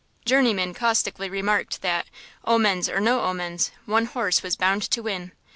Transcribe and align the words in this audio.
Journeyman 0.25 0.73
caustically 0.73 1.29
remarked 1.29 1.83
that, 1.83 2.07
omens 2.43 2.89
or 2.89 2.99
no 2.99 3.21
omens, 3.21 3.69
one 3.85 4.07
horse 4.07 4.41
was 4.41 4.55
bound 4.55 4.81
to 4.89 5.03
win. 5.03 5.31